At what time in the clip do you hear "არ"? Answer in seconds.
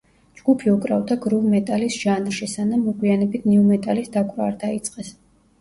4.51-4.57